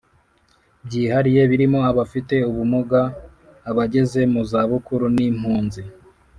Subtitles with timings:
[0.85, 3.01] Byihariye birimo abafite ubumuga
[3.69, 5.81] abageze mu zabukuru n impunzi